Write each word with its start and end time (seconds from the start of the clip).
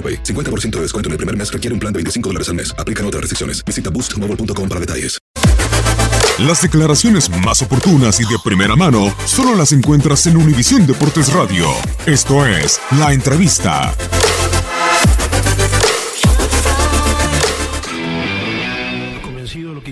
AroPay. 0.00 0.22
50% 0.22 0.70
de 0.76 0.80
descuento 0.80 1.08
en 1.08 1.12
el 1.12 1.18
primer 1.18 1.36
mes 1.36 1.52
requiere 1.52 1.74
un 1.74 1.80
plan 1.80 1.92
de 1.92 1.98
25 1.98 2.30
dólares 2.30 2.48
al 2.48 2.54
mes. 2.54 2.74
Aplican 2.78 3.04
otras 3.04 3.20
restricciones. 3.20 3.62
Visita 3.64 3.90
boostmobile.com 3.90 4.68
para 4.68 4.80
detalles. 4.80 5.18
Las 6.38 6.62
declaraciones 6.62 7.28
más 7.44 7.60
oportunas 7.60 8.18
y 8.18 8.24
de 8.24 8.38
primera 8.42 8.74
mano 8.74 9.14
solo 9.26 9.54
las 9.54 9.72
encuentras 9.72 10.26
en 10.26 10.38
Univisión 10.38 10.86
Deportes 10.86 11.30
Radio. 11.34 11.66
Esto 12.06 12.46
es 12.46 12.80
La 12.98 13.12
Entrevista. 13.12 13.94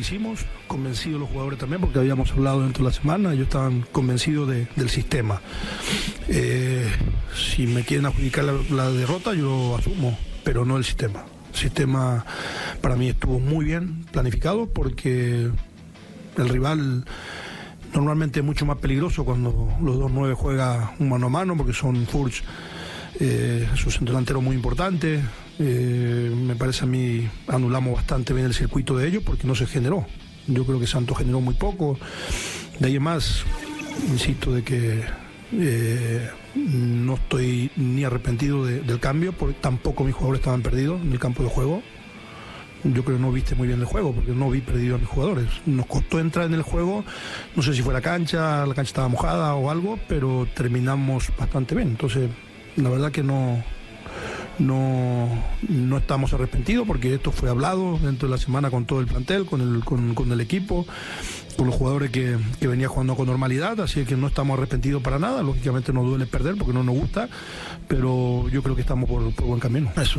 Hicimos, 0.08 0.46
convencido 0.66 1.18
los 1.18 1.28
jugadores 1.28 1.58
también, 1.58 1.82
porque 1.82 1.98
habíamos 1.98 2.30
hablado 2.32 2.62
dentro 2.62 2.82
de 2.82 2.90
la 2.90 2.96
semana, 2.96 3.32
ellos 3.34 3.46
estaban 3.48 3.84
convencidos 3.92 4.48
de- 4.48 4.66
del 4.74 4.88
sistema. 4.88 5.42
Eh, 6.28 6.90
si 7.36 7.66
me 7.66 7.82
quieren 7.82 8.06
adjudicar 8.06 8.44
la, 8.70 8.90
derrota, 8.90 9.34
yo 9.34 9.76
asumo, 9.76 10.18
pero 10.44 10.64
no 10.64 10.78
el 10.78 10.84
sistema. 10.84 11.24
El 11.52 11.58
sistema 11.58 12.24
para 12.80 12.96
mí 12.96 13.08
estuvo 13.08 13.38
muy 13.38 13.66
bien 13.66 14.06
planificado 14.10 14.66
porque 14.66 15.50
el 16.38 16.48
rival 16.48 17.04
normalmente 17.92 18.40
es 18.40 18.46
mucho 18.46 18.64
más 18.64 18.78
peligroso 18.78 19.26
cuando 19.26 19.74
los 19.82 19.98
dos 19.98 20.10
nueve 20.10 20.34
juega 20.34 20.94
un 20.98 21.10
mano 21.10 21.26
a 21.26 21.30
mano, 21.30 21.54
porque 21.54 21.74
son 21.74 22.06
Furch, 22.06 22.42
eh, 23.20 23.68
su 23.74 23.90
centro 23.90 24.14
delantero 24.14 24.40
muy 24.40 24.56
importante. 24.56 25.20
Eh, 25.58 26.30
me 26.34 26.54
parece 26.54 26.84
a 26.84 26.86
mí 26.86 27.28
anulamos 27.48 27.94
bastante 27.94 28.32
bien 28.32 28.46
el 28.46 28.54
circuito 28.54 28.96
de 28.96 29.08
ellos 29.08 29.22
porque 29.24 29.46
no 29.46 29.54
se 29.54 29.66
generó. 29.66 30.06
Yo 30.46 30.64
creo 30.64 30.78
que 30.80 30.86
Santos 30.86 31.18
generó 31.18 31.40
muy 31.40 31.54
poco. 31.54 31.98
De 32.78 32.86
ahí 32.88 32.98
más, 32.98 33.42
insisto, 34.08 34.52
de 34.52 34.62
que 34.62 35.02
eh, 35.52 36.28
no 36.54 37.14
estoy 37.14 37.70
ni 37.76 38.04
arrepentido 38.04 38.64
de- 38.64 38.80
del 38.80 39.00
cambio, 39.00 39.32
porque 39.32 39.56
tampoco 39.60 40.04
mis 40.04 40.14
jugadores 40.14 40.40
estaban 40.40 40.62
perdidos 40.62 41.00
en 41.02 41.12
el 41.12 41.18
campo 41.18 41.42
de 41.42 41.48
juego. 41.48 41.82
Yo 42.84 43.02
creo 43.04 43.16
que 43.16 43.22
no 43.22 43.32
viste 43.32 43.56
muy 43.56 43.66
bien 43.66 43.80
el 43.80 43.86
juego, 43.86 44.12
porque 44.12 44.30
no 44.30 44.48
vi 44.50 44.60
perdido 44.60 44.94
a 44.94 44.98
mis 44.98 45.08
jugadores. 45.08 45.48
Nos 45.66 45.86
costó 45.86 46.20
entrar 46.20 46.46
en 46.46 46.54
el 46.54 46.62
juego, 46.62 47.04
no 47.56 47.62
sé 47.62 47.74
si 47.74 47.82
fue 47.82 47.92
la 47.92 48.00
cancha, 48.00 48.64
la 48.64 48.74
cancha 48.74 48.90
estaba 48.90 49.08
mojada 49.08 49.54
o 49.54 49.68
algo, 49.70 49.98
pero 50.08 50.46
terminamos 50.54 51.30
bastante 51.36 51.74
bien. 51.74 51.88
Entonces, 51.88 52.30
la 52.76 52.88
verdad 52.88 53.10
que 53.10 53.24
no, 53.24 53.62
no, 54.58 55.28
no 55.68 55.98
estamos 55.98 56.32
arrepentidos 56.32 56.86
porque 56.86 57.14
esto 57.14 57.30
fue 57.30 57.50
hablado 57.50 57.98
dentro 57.98 58.28
de 58.28 58.34
la 58.34 58.38
semana 58.38 58.70
con 58.70 58.84
todo 58.84 59.00
el 59.00 59.06
plantel, 59.06 59.46
con 59.46 59.60
el, 59.60 59.84
con, 59.84 60.14
con 60.14 60.32
el 60.32 60.40
equipo, 60.40 60.86
con 61.58 61.66
los 61.66 61.74
jugadores 61.74 62.10
que, 62.12 62.38
que 62.60 62.68
venía 62.68 62.86
jugando 62.86 63.16
con 63.16 63.26
normalidad, 63.26 63.80
así 63.80 64.04
que 64.04 64.16
no 64.16 64.28
estamos 64.28 64.56
arrepentidos 64.56 65.02
para 65.02 65.18
nada. 65.18 65.42
Lógicamente 65.42 65.92
nos 65.92 66.06
duele 66.06 66.24
perder 66.26 66.54
porque 66.56 66.72
no 66.72 66.84
nos 66.84 66.94
gusta, 66.96 67.28
pero 67.88 68.48
yo 68.48 68.62
creo 68.62 68.76
que 68.76 68.82
estamos 68.82 69.10
por, 69.10 69.34
por 69.34 69.46
buen 69.46 69.58
camino. 69.58 69.90
Es, 70.00 70.16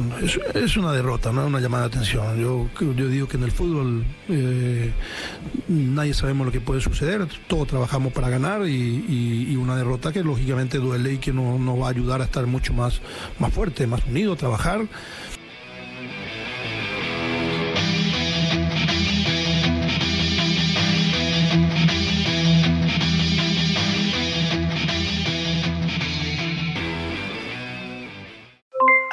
es, 0.54 0.76
una 0.76 0.92
derrota, 0.92 1.32
no 1.32 1.42
es 1.42 1.48
una 1.48 1.62
llamada 1.62 1.88
de 1.88 1.96
atención. 1.96 2.38
Yo, 2.38 2.68
yo 2.94 3.08
digo 3.08 3.28
que 3.30 3.38
en 3.38 3.44
el 3.44 3.52
fútbol 3.54 4.04
eh, 4.28 4.92
nadie 5.70 6.14
sabemos 6.14 6.46
lo 6.46 6.52
que 6.52 6.60
puede 6.60 6.82
suceder, 6.82 7.26
todos 7.48 7.68
trabajamos 7.70 8.12
para 8.12 8.28
ganar 8.30 8.68
y, 8.68 9.06
y- 9.50 9.56
una 9.56 9.78
derrota 9.78 10.12
que 10.12 10.24
lógicamente 10.24 10.78
duele 10.78 11.14
y 11.14 11.18
que 11.20 11.32
no- 11.32 11.58
nos 11.58 11.80
va 11.80 11.88
a 11.88 11.90
ayudar 11.92 12.22
a 12.22 12.26
estar 12.26 12.46
mucho 12.48 12.74
más, 12.74 13.00
más 13.40 13.54
fuerte, 13.54 13.88
más 13.88 14.06
unido, 14.06 14.36
trabajar. 14.36 14.82